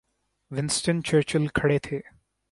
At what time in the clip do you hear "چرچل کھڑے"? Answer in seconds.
1.07-1.77